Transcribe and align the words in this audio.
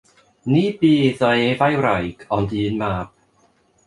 Ni 0.51 0.61
bu 0.79 0.89
iddo 1.09 1.29
ef 1.49 1.61
a'i 1.65 1.75
wraig 1.81 2.17
ond 2.37 2.57
un 2.63 2.81
mab. 2.81 3.09